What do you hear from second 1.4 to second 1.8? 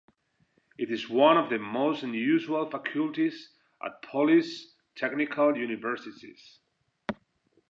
the